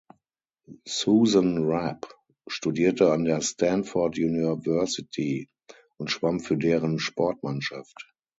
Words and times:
Susan 0.87 1.63
Rapp 1.65 2.07
studierte 2.47 3.11
an 3.13 3.23
der 3.23 3.39
Stanford 3.43 4.17
University 4.17 5.47
und 5.99 6.09
schwamm 6.09 6.39
für 6.39 6.57
deren 6.57 6.97
Sportmannschaft. 6.97 8.11